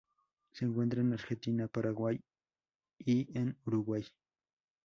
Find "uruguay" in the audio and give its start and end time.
3.67-4.03